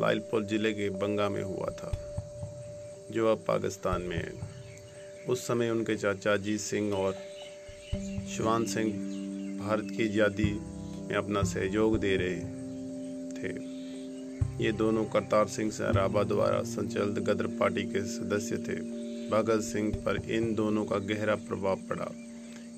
लालपुर 0.00 0.44
ज़िले 0.44 0.72
के 0.72 0.90
बंगा 0.90 1.28
में 1.28 1.42
हुआ 1.42 1.66
था, 1.66 1.92
जो 3.10 3.32
अब 3.32 3.44
पाकिस्तान 3.48 4.02
में 4.02 4.16
है। 4.16 4.32
उस 5.28 5.46
समय 5.46 5.70
उनके 5.70 5.96
चाचा 5.96 6.36
जीत 6.36 6.60
सिंह 6.60 6.94
और 6.94 7.14
शिवान 8.36 8.64
सिंह 8.64 9.13
भारत 9.64 9.86
की 9.90 10.08
आज़ादी 10.08 10.50
में 11.08 11.14
अपना 11.16 11.42
सहयोग 11.42 11.98
दे 11.98 12.16
रहे 12.16 12.40
थे। 13.34 13.52
ये 14.64 14.72
दोनों 14.72 15.04
करतार 15.04 15.46
सिंह 15.46 15.70
सराबा 15.70 16.22
द्वारा 16.22 16.62
संचालित 16.62 17.18
गदर 17.24 17.46
पार्टी 17.46 17.82
के 17.82 18.02
सदस्य 18.04 18.56
थे। 18.56 18.76
भगत 19.30 19.60
सिंह 19.60 19.90
पर 20.06 20.16
इन 20.30 20.54
दोनों 20.54 20.84
का 20.84 20.98
गहरा 20.98 21.34
प्रभाव 21.34 21.76
पड़ा। 21.76 22.08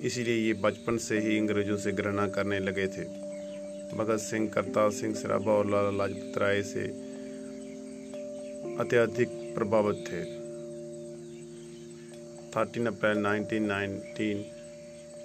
इसलिए 0.01 0.37
ये 0.37 0.53
बचपन 0.53 0.97
से 0.97 1.19
ही 1.19 1.39
अंग्रेज़ों 1.39 1.77
से 1.77 1.93
घृणा 1.93 2.27
करने 2.27 2.59
लगे 2.61 2.87
थे। 2.87 3.05
भगत 3.97 4.19
सिंह, 4.19 4.49
करतार 4.49 4.91
सिंह, 4.91 5.15
सराबा 5.15 5.53
और 5.53 5.71
लाला 5.71 5.91
लाजपत 5.91 6.39
राय 6.39 6.63
से 6.63 6.85
अत्यधिक 8.81 9.29
प्रभावित 9.55 10.05
थे। 10.09 10.23
13 12.53 12.87
अप्रैल 12.87 13.19
1919 13.19 14.45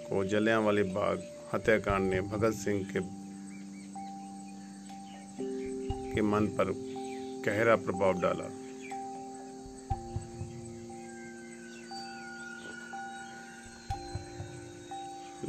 को 0.10 0.24
जलियांवाले 0.26 0.84
बाग 0.84 1.18
हत्याकांड 1.54 2.10
ने 2.10 2.22
भगत 2.22 2.54
सिंह 2.54 2.84
के 2.84 3.00
के 6.14 6.22
मन 6.22 6.46
पर 6.48 6.72
गहरा 7.46 7.76
प्रभाव 7.76 8.22
डाला। 8.22 8.48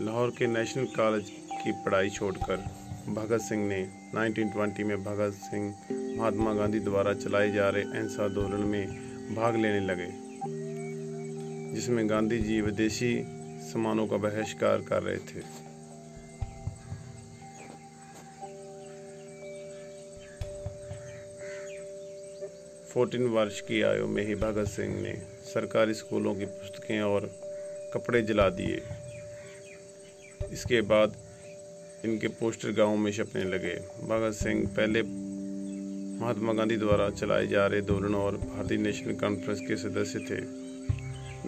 लाहौर 0.00 0.30
के 0.30 0.46
नेशनल 0.46 0.84
कॉलेज 0.96 1.30
की 1.62 1.72
पढ़ाई 1.72 2.10
छोड़कर 2.10 2.56
भगत 3.08 3.40
सिंह 3.40 3.66
ने 3.68 3.80
1920 4.14 4.84
में 4.84 5.04
भगत 5.04 5.32
सिंह 5.32 5.74
महात्मा 6.18 6.54
गांधी 6.54 6.80
द्वारा 6.80 7.14
चलाए 7.14 7.50
जा 7.50 7.68
रहे 7.68 7.82
अहिंसा 7.82 8.24
आंदोलन 8.24 8.66
में 8.66 9.34
भाग 9.34 9.56
लेने 9.56 9.80
लगे, 9.80 10.08
जिसमें 11.74 12.08
गांधी 12.10 12.38
जी 12.38 12.60
विदेशी 12.60 13.24
सामानों 13.62 14.06
का 14.06 14.16
बहिष्कार 14.16 14.78
कर 14.80 15.02
रहे 15.02 15.18
थे। 15.18 15.71
फोर्टीन 22.94 23.22
वर्ष 23.22 23.60
की 23.60 23.82
आयु 23.82 24.06
में 24.06 24.26
ही 24.26 24.34
भगत 24.34 24.66
सिंह 24.66 25.02
ने 25.02 25.12
सरकारी 25.44 25.94
स्कूलों 25.94 26.34
की 26.34 26.44
पुस्तकें 26.44 27.00
और 27.00 27.30
कपड़े 27.94 28.22
जला 28.22 28.48
दिए। 28.48 28.82
इसके 30.52 30.80
बाद 30.80 31.16
इनके 32.04 32.28
पोस्टर 32.28 32.72
गाँवों 32.72 32.96
में 32.96 33.12
छपने 33.12 33.44
लगे। 33.44 33.74
भगत 34.08 34.32
सिंह 34.32 34.66
पहले 34.66 35.02
महात्मा 36.20 36.52
गांधी 36.52 36.76
द्वारा 36.76 37.10
चलाए 37.10 37.46
जा 37.46 37.66
रहे 37.66 37.80
आंदोलन 37.80 38.14
और 38.14 38.36
भारतीय 38.36 38.78
नेशनल 38.78 39.14
कॉन्फ्रेंस 39.14 39.60
के 39.60 39.76
सदस्य 39.76 40.18
थे। 40.18 40.40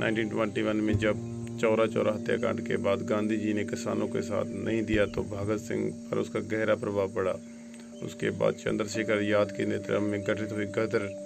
1921 0.01 0.81
में 0.81 0.99
जब 0.99 1.17
चौरा 1.61 1.87
चौरा 1.87 2.13
हत्याकांड 2.13 2.67
के 2.67 2.77
बाद 2.77 3.03
गांधी 3.03 3.37
जी 3.37 3.55
ने 3.55 3.65
किसानों 3.65 4.09
के 4.09 4.23
साथ 4.23 4.45
नहीं 4.47 4.83
दिया 4.83 5.07
तो 5.07 5.23
भगत 5.23 5.61
सिंह 5.61 6.09
पर 6.11 6.19
उसका 6.19 6.41
गहरा 6.41 6.75
प्रभाव 6.75 7.09
पड़ा। 7.09 7.37
उसके 8.03 8.31
बाद 8.31 8.55
चंद्रशेखर 8.55 9.23
याद 9.23 9.53
के 9.53 9.67
नेतृत्व 9.67 10.01
में 10.01 10.23
गठित 10.23 10.53
हुई 10.53 10.67
गदर 10.67 11.24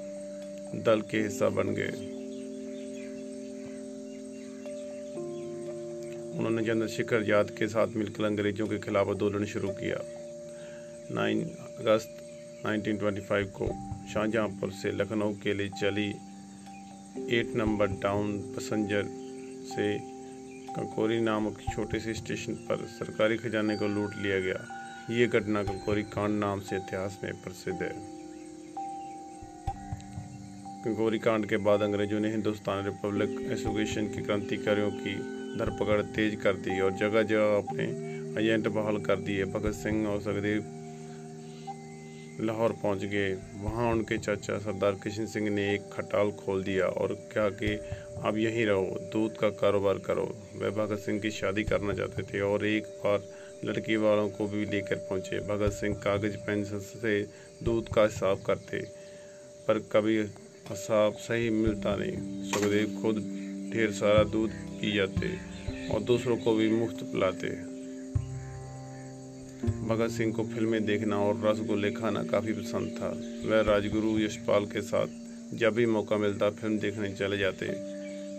दल 0.74 1.00
के 1.00 1.18
हिस्सा 1.18 1.48
बन 1.48 1.68
गए। 1.68 2.14
उन्होंने 6.38 6.64
चंद्रशेखर 6.64 7.30
याद 7.30 7.50
के 7.50 7.68
साथ 7.68 7.86
मिलकर 7.86 8.24
अंग्रेज़ों 8.24 8.66
के 8.66 8.78
खिलाफ 8.78 9.08
आंदोलन 9.08 9.44
शुरू 9.44 9.68
किया। 9.68 9.96
9 11.10 11.44
अगस्त 11.78 12.18
1925 12.66 13.46
को 13.46 13.68
शाहजहांपुर 14.12 14.70
से 14.70 14.92
लखनऊ 14.92 15.32
के 15.32 15.54
लिए 15.54 15.68
चली 15.68 16.08
एट 17.38 17.56
नंबर 17.56 17.86
टाउन 17.86 18.38
पैसेंजर 18.38 19.02
से 19.64 19.98
कंकोरी 20.68 21.20
नामक 21.20 21.58
छोटे 21.74 22.00
से 22.00 22.14
स्टेशन 22.14 22.52
पर 22.52 22.76
सरकारी 22.76 23.36
खजाने 23.36 23.76
को 23.76 23.88
लूट 23.88 24.10
लिया 24.16 24.40
गया। 24.40 24.68
ये 25.10 25.26
घटना 25.26 25.62
कंकोरी 25.62 26.02
कांड 26.02 26.38
नाम 26.38 26.60
से 26.60 26.76
इतिहास 26.76 27.18
में 27.24 27.32
प्रसिद्ध 27.42 27.82
है। 27.82 28.17
कंकोरी 30.88 31.18
कांड 31.18 31.44
के 31.46 31.56
बाद 31.60 31.82
अंग्रेज़ों 31.82 32.18
ने 32.20 32.28
हिंदुस्तान 32.30 32.84
रिपब्लिक 32.84 33.30
एसोसिएशन 33.52 34.06
के 34.08 34.22
क्रांतिकारियों 34.22 34.90
की 34.92 35.14
धरपकड़ 35.58 36.00
तेज 36.16 36.34
कर 36.42 36.54
दी 36.56 36.78
और 36.80 36.92
जगह 36.96 37.22
जगह 37.24 37.56
अपने 37.56 37.84
एजेंट 38.40 38.68
बहाल 38.68 38.98
कर 38.98 39.16
दिए। 39.20 39.44
भगत 39.46 39.74
सिंह 39.74 40.06
और 40.08 40.20
सुखदेव 40.20 40.64
लाहौर 42.40 42.72
पहुँच 42.82 43.04
गए। 43.04 43.34
वहाँ 43.58 43.90
उनके 43.92 44.18
चाचा 44.18 44.58
सरदार 44.58 44.98
किशन 45.04 45.26
सिंह 45.26 45.50
ने 45.50 45.68
एक 45.74 45.90
खटाल 45.92 46.30
खोल 46.38 46.62
दिया 46.64 46.86
और 46.96 47.14
कहा 47.34 47.48
कि 47.52 47.74
अब 48.24 48.38
यहीं 48.38 48.66
रहो, 48.66 48.98
दूध 49.12 49.36
का 49.36 49.50
कारोबार 49.60 49.98
करो। 50.08 50.26
वह 50.56 50.70
भगत 50.80 50.98
सिंह 50.98 51.20
की 51.20 51.30
शादी 51.32 51.64
करना 51.66 51.94
चाहते 51.94 52.22
थे 52.24 52.40
और 52.42 52.66
एक 52.66 52.84
बार 53.04 53.28
लड़की 53.64 53.96
वालों 53.98 54.28
को 54.30 54.48
भी 54.48 54.64
लेकर 54.66 55.06
पहुँचे। 55.06 55.46
भगत 55.46 55.72
सिंह 55.74 55.94
कागज़, 56.04 56.36
पेंसिल 56.38 56.80
से 56.80 57.20
दूध 57.62 57.94
का 57.94 58.02
हिसाब 58.04 58.42
करते, 58.46 58.80
पर 59.68 59.78
कभी 59.92 60.22
हिसाब 60.70 61.12
सही 61.12 61.50
मिलता 61.50 61.96
नहीं। 61.96 62.44
सुखदेव 62.44 62.98
खुद 63.02 63.16
ढेर 63.72 63.92
सारा 63.92 64.24
दूध 64.24 64.50
पी 64.50 64.96
जाते 64.96 65.28
और 65.88 66.00
दूसरों 66.00 66.36
को 66.36 66.54
भी 66.54 66.68
मुफ़्त 66.70 67.02
पिलाते। 67.02 67.48
भगत 69.88 70.10
सिंह 70.10 70.32
को 70.32 70.44
फ़िल्में 70.44 70.84
देखना 70.86 71.18
और 71.18 71.40
रसगुल्ले 71.44 71.90
खाना 71.90 72.22
काफ़ी 72.22 72.52
पसंद 72.52 72.90
था। 72.90 73.08
वह 73.48 73.60
राजगुरु 73.60 74.18
यशपाल 74.18 74.66
के 74.66 74.80
साथ 74.80 75.06
जब 75.54 75.74
भी 75.74 75.86
मौका 75.86 76.16
मिलता 76.16 76.50
फ़िल्म 76.50 76.78
देखने 76.78 77.12
चले 77.12 77.38
जाते। 77.38 77.66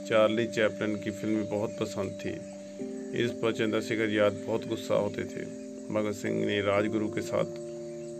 चार्ली 0.09 0.47
चैपलिन 0.47 0.95
की 0.95 1.11
फ़िल्में 1.11 1.49
बहुत 1.49 1.77
पसंद 1.79 2.11
थी। 2.11 2.29
इस 3.23 3.31
पर 3.31 3.51
चंद्रशेखर 3.51 4.09
याद 4.09 4.33
बहुत 4.47 4.67
गुस्सा 4.67 4.95
होते 4.95 5.23
थे। 5.23 5.45
भगत 5.93 6.15
सिंह 6.15 6.45
ने 6.45 6.61
राजगुरु 6.61 7.07
के 7.07 7.21
साथ 7.21 7.57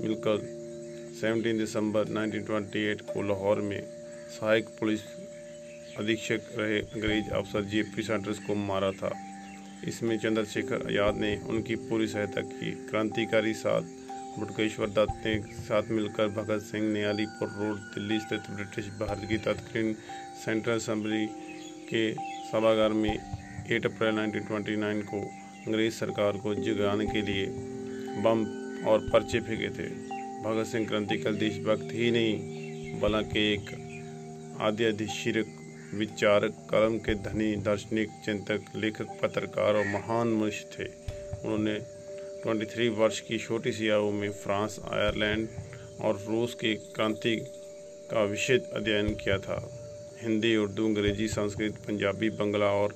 मिलकर 0.02 0.38
17 1.22 1.58
दिसंबर 1.58 2.06
1928 2.08 3.02
को 3.02 3.22
लाहौर 3.22 3.62
में 3.62 3.99
सहायक 4.30 4.68
पुलिस 4.80 5.02
अधीक्षक 6.00 6.42
रहे 6.58 6.80
अंग्रेज़ 6.80 7.30
अफसर 7.32 7.64
जे 7.66 7.82
पी 7.96 8.04
सेंटर्स 8.04 8.40
को 8.40 8.56
मारा 8.56 8.92
था। 8.92 9.12
इसमें 9.88 10.18
चंद्रशेखर 10.20 10.86
आज़ाद 10.88 11.18
ने 11.18 11.36
उनकी 11.50 11.76
पूरी 11.90 12.08
सहायता 12.08 12.42
की। 12.44 12.72
क्रांतिकारी 12.90 13.54
साथ 13.54 13.82
बुटकेश्वर 14.40 14.90
दत्त 14.90 15.26
ने 15.26 15.36
साथ 15.60 15.90
मिलकर 15.92 16.28
भगत 16.30 16.62
सिंह 16.62 16.88
ने 16.94 17.04
अलीपुर 17.04 17.48
रोड, 17.50 17.78
दिल्ली 17.96 18.20
स्थित 18.20 18.50
ब्रिटिश 18.50 18.88
भारत 19.00 19.26
की 19.30 19.38
तत्कालीन 19.38 19.94
सेंट्रल 20.46 20.76
असम्बली 20.76 21.26
के 21.90 22.14
सभागार 22.52 22.94
में 22.94 23.16
8 23.72 23.86
अप्रैल 23.86 24.20
1929 24.20 25.04
को 25.04 25.22
अंग्रेज़ 25.68 25.94
सरकार 25.94 26.38
को 26.38 26.56
जगाने 26.56 27.06
के 27.06 27.22
लिए 27.22 27.46
बम 28.24 28.46
और 28.88 29.10
पर्चे 29.10 29.40
फेंके 29.40 29.70
थे। 29.70 29.90
भगत 30.44 30.68
सिंह 30.68 30.88
क्रांतिकारी 30.88 31.38
देशभक्त 31.38 31.94
ही 31.94 32.12
नहीं, 32.12 33.00
बल्कि 33.02 33.54
एक 33.54 33.89
आध्यात्मिक 34.60 35.46
विचारक, 35.94 36.52
कलम 36.70 36.98
के 36.98 37.16
धनी, 37.16 37.56
दार्शनिक, 37.56 38.10
चिंतक, 38.26 38.62
लेखक, 38.76 39.08
पत्रकार 39.22 39.76
और 39.76 39.86
महान 39.86 40.28
मनुष्य 40.28 40.68
थे। 40.80 40.88
उन्होंने 41.44 41.80
23 42.44 42.90
वर्ष 42.90 43.20
की 43.20 43.38
छोटी 43.38 43.72
सी 43.72 43.90
आयु 43.90 44.12
में 44.12 44.32
फ्रांस, 44.32 44.80
आयरलैंड 44.92 45.48
और 46.02 46.26
रूस 46.28 46.56
की 46.56 46.76
क्रांति 46.76 47.36
का 48.12 48.24
विशेष 48.24 48.62
अध्ययन 48.62 49.16
किया 49.16 49.38
था। 49.38 49.70
हिंदी, 50.22 50.56
उर्दू, 50.56 50.86
अंग्रेज़ी, 50.86 51.28
संस्कृत, 51.28 51.74
पंजाबी, 51.74 52.30
बंगला 52.30 52.66
और 52.66 52.90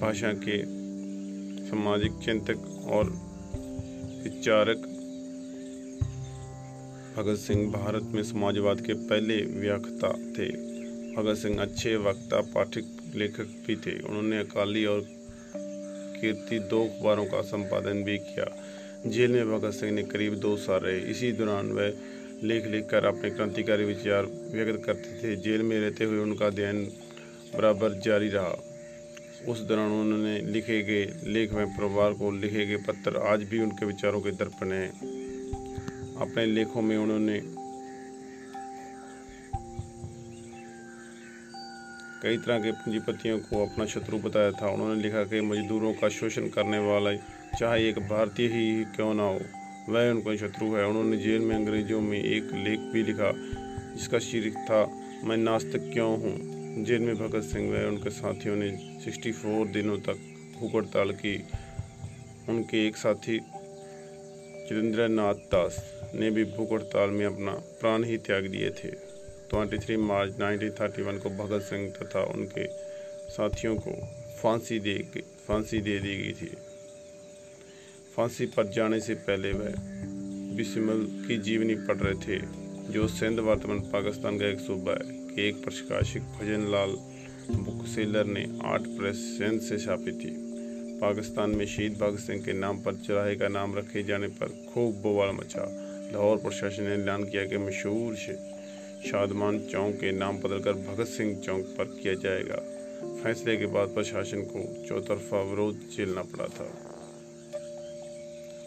भाषा 0.00 0.32
के 0.32 0.62
सामाजिक, 1.68 2.12
चिंतक 2.24 2.88
और 2.88 3.10
विचारक 4.24 4.93
भगत 7.16 7.36
सिंह 7.36 7.72
भारत 7.72 8.02
में 8.02 8.22
समाजवाद 8.22 8.80
के 8.80 8.94
पहले 8.94 9.36
व्याख्याता 9.36 10.08
थे। 10.12 10.48
भगत 11.14 11.36
सिंह 11.36 11.60
अच्छे 11.62 11.96
वक्ता, 11.96 12.40
पाठक, 12.40 13.12
लेखक 13.14 13.46
भी 13.66 13.76
थे। 13.76 14.00
उन्होंने 14.00 14.38
अकाली 14.38 14.84
और 14.84 15.04
कीर्ति 16.20 16.58
दो 16.58 16.84
अखबारों 16.84 17.24
का 17.24 17.40
संपादन 17.40 18.02
भी 18.04 18.18
किया। 18.18 18.46
जेल 19.06 19.32
में 19.32 19.60
भगत 19.60 19.72
सिंह 19.72 19.92
ने 19.92 20.02
करीब 20.02 20.34
दो 20.34 20.56
साल 20.56 20.80
रहे। 20.80 20.98
इसी 20.98 21.32
दौरान 21.32 21.66
वह 21.66 21.92
लेख 22.42 22.66
लिख 22.66 22.86
कर 22.90 23.04
अपने 23.04 23.30
क्रांतिकारी 23.30 23.84
विचार 23.84 24.26
व्यक्त 24.26 24.84
करते 24.86 25.22
थे। 25.22 25.36
जेल 25.36 25.62
में 25.62 25.80
रहते 25.80 26.04
हुए 26.04 26.18
उनका 26.18 26.46
अध्ययन 26.46 26.84
बराबर 27.54 28.00
जारी 28.00 28.28
रहा। 28.28 28.58
उस 29.48 29.60
दौरान 29.60 29.90
उन्होंने 29.90 30.38
लिखे 30.40 30.82
गए 30.82 31.04
लेख 31.24 31.52
में 31.52 31.66
परिवार 31.66 32.12
को 32.12 32.30
लिखे 32.30 32.66
गए 32.66 32.76
पत्र 32.76 33.16
आज 33.16 33.42
भी 33.42 33.58
उनके 33.58 33.86
विचारों 33.86 34.20
के 34.20 34.30
दर्पण 34.30 34.72
हैं। 34.72 35.13
अपने 36.20 36.46
लेखों 36.46 36.82
में 36.82 36.96
उन्होंने 36.96 37.40
कई 42.22 42.36
तरह 42.36 42.58
के 42.58 42.72
पूंजीपतियों 42.72 43.38
को 43.38 43.66
अपना 43.66 43.86
शत्रु 43.86 44.18
बताया 44.18 44.50
था। 44.50 44.68
उन्होंने 44.68 45.02
लिखा 45.02 45.24
कि 45.24 45.40
मजदूरों 45.40 45.92
का 45.92 46.08
शोषण 46.08 46.48
करने 46.48 46.78
वाला, 46.78 47.14
चाहे 47.58 47.88
एक 47.88 47.98
भारतीय 47.98 48.46
ही 48.46 48.84
क्यों 48.84 49.14
ना 49.14 49.22
हो, 49.22 49.40
वह 49.88 50.10
उनका 50.10 50.36
शत्रु 50.36 50.74
है। 50.74 50.86
उन्होंने 50.86 51.16
जेल 51.16 51.40
में 51.40 51.56
अंग्रेज़ों 51.56 52.00
में 52.00 52.18
एक 52.18 52.44
लेख 52.44 52.80
भी 52.80 53.02
लिखा, 53.02 53.32
जिसका 53.94 54.18
शीर्षक 54.18 54.56
था, 54.58 55.00
मैं 55.24 55.36
नास्तिक 55.36 55.90
क्यों 55.92 56.10
हूँ? 56.10 56.54
जेल 56.84 57.00
में 57.00 57.16
भगत 57.16 57.42
सिंह 57.42 57.72
व 57.72 57.88
उनके 57.88 58.10
साथियों 58.10 58.56
ने 58.56 59.00
64 59.04 59.66
दिनों 59.66 59.98
तक 59.98 60.14
भूख 60.60 60.74
हड़ताल 60.74 61.10
की। 61.10 61.44
उनके 62.48 62.86
एक 62.86 62.96
साथी 62.96 63.40
चिरेंद्र 64.68 65.08
नाथ 65.08 65.34
दास 65.34 66.00
ने 66.14 66.30
भी 66.30 66.44
भूख 66.44 66.72
हड़ताल 66.72 67.10
में 67.10 67.26
अपना 67.26 67.52
प्राण 67.52 68.04
ही 68.04 68.18
त्याग 68.18 68.46
दिए 68.46 68.70
थे। 68.70 68.88
23 69.50 69.96
मार्च 69.96 70.32
1931 70.32 71.18
को 71.18 71.30
भगत 71.30 71.62
सिंह 71.62 71.90
तथा 71.90 72.22
उनके 72.24 72.66
साथियों 73.30 73.76
को 73.76 73.90
फांसी 74.42 74.78
दे 74.78 74.98
फांसी 75.48 75.80
दे 75.80 75.98
दी 75.98 76.16
गई 76.16 76.32
थी। 76.32 76.56
फांसी 78.16 78.46
पर 78.46 78.66
जाने 78.66 79.00
से 79.00 79.14
पहले 79.14 79.52
वह 79.52 79.74
बिस्मिल 80.56 81.24
की 81.28 81.38
जीवनी 81.38 81.74
पढ़ 81.74 81.96
रहे 81.96 82.14
थे, 82.14 82.42
जो 82.92 83.08
सिंध 83.08 83.40
वर्तमान 83.40 83.80
पाकिस्तान 83.80 84.38
का 84.38 84.46
एक 84.46 84.60
सूबा 84.60 84.92
है, 84.92 85.34
कि 85.34 85.48
एक 85.48 85.64
प्रकाशिक 85.64 86.22
भजन 86.22 86.70
लाल 86.72 86.90
बुक 87.56 87.86
सेलर 87.86 88.24
ने 88.24 88.58
आठ 88.64 88.80
प्रेस 88.80 89.38
से 89.68 89.78
छापी 89.78 90.12
थी। 90.12 90.43
पाकिस्तान 91.04 91.50
में 91.50 91.64
शहीद 91.66 91.96
भगत 91.98 92.18
सिंह 92.18 92.40
के 92.42 92.52
नाम 92.52 92.78
पर 92.82 92.94
चौराहे 92.96 93.34
का 93.36 93.48
नाम 93.48 93.74
रखे 93.76 94.02
जाने 94.02 94.28
पर 94.36 94.52
खूब 94.68 95.00
बवाल 95.02 95.30
मचा। 95.30 95.64
लाहौर 96.12 96.36
प्रशासन 96.36 96.82
ने 96.82 96.92
ऐलान 96.92 97.24
किया 97.24 97.44
कि 97.46 97.58
मशहूर 97.58 98.14
शादमान 99.04 99.58
चौक 99.62 99.94
के 99.94 100.12
नाम 100.12 100.38
बदलकर 100.38 100.72
भगत 100.86 101.06
सिंह 101.06 101.34
चौक 101.40 101.74
पर 101.78 101.84
किया 101.94 102.14
जाएगा। 102.14 102.60
फैसले 103.22 103.56
के 103.56 103.66
बाद 103.74 103.88
प्रशासन 103.88 104.42
को 104.52 104.62
चौतरफा 104.86 105.40
विरोध 105.42 105.80
झेलना 105.90 106.22
पड़ा 106.32 106.46
था। 106.54 106.68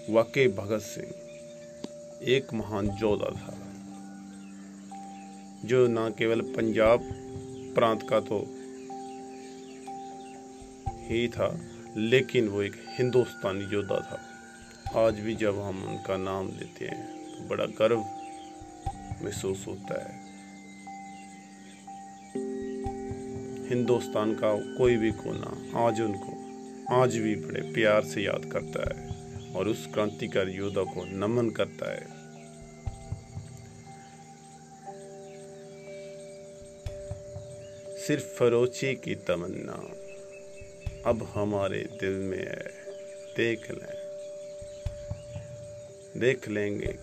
वाकई 0.10 0.48
भगत 0.58 0.82
सिंह 0.82 2.28
एक 2.28 2.54
महान 2.54 2.90
योद्धा 3.02 3.32
था, 3.38 3.56
जो 5.66 5.80
न 5.88 6.10
केवल 6.20 6.42
पंजाब 6.58 7.10
प्रांत 7.76 8.08
का 8.10 8.20
तो 8.30 8.40
ही 11.02 11.28
था 11.30 11.50
लेकिन 11.98 12.48
वो 12.48 12.62
एक 12.62 12.76
हिंदुस्तानी 12.88 13.66
योद्धा 13.66 14.00
था। 14.00 15.04
आज 15.06 15.20
भी 15.20 15.36
जब 15.36 15.60
हम 15.60 15.84
उनका 15.84 16.18
नाम 16.18 16.48
लेते 16.48 16.86
हैं 16.86 17.06
तो 17.28 17.48
बड़ा 17.50 17.66
गर्व 17.66 18.00
महसूस 19.26 19.66
होता 19.68 20.02
है। 20.04 20.28
हिंदुस्तान 23.70 24.34
का 24.34 24.54
कोई 24.78 24.96
भी 24.98 25.12
कोना 25.12 25.86
आज 25.88 26.02
उनको, 26.02 26.34
आज 26.96 27.16
भी 27.16 27.36
बड़े 27.36 27.62
प्यार 27.62 28.04
से 28.04 28.22
याद 28.22 28.50
करता 28.54 28.90
है 28.90 29.54
और 29.54 29.68
उस 29.68 29.88
क्रांतिकारी 29.94 30.54
योद्धा 30.54 30.84
को 30.84 31.06
नमन 31.18 31.50
करता 31.50 31.92
है। 31.92 32.18
सिर्फ़ 37.98 38.24
फरोची 38.24 38.96
की 38.96 39.16
तमन्ना। 39.16 40.07
अब 41.08 41.22
हमारे 41.34 41.78
दिल 42.00 42.14
में 42.14 42.38
है। 42.38 42.72
देख 43.38 43.72
लें। 43.72 43.94
देख 46.20 46.48
लेंगे 46.50 46.94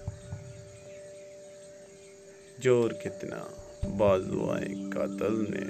ज़ोर 2.62 2.92
कितना 2.92 3.38
बाजुआए 3.86 4.68
कातल 4.68 5.38
ने। 5.50 5.64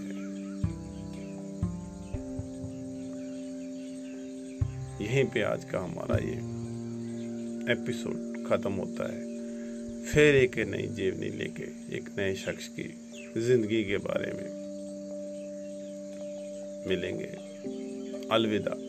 यहीं 5.04 5.24
पे 5.24 5.42
आज 5.42 5.64
का 5.64 5.78
हमारा 5.78 6.16
ये 6.16 6.36
एपिसोड 7.72 8.18
ख़त्म 8.48 8.72
होता 8.72 9.12
है। 9.12 9.22
फिर 10.04 10.34
एक 10.34 10.58
नई 10.58 10.86
जीवनी 10.86 11.30
लेके, 11.30 11.96
एक 11.96 12.14
नए 12.18 12.34
शख्स 12.34 12.68
की 12.68 12.88
ज़िंदगी 13.36 13.84
के 13.84 13.96
बारे 13.96 14.32
में 14.32 14.50
मिलेंगे। 16.88 17.53
अलविदा 18.31 18.82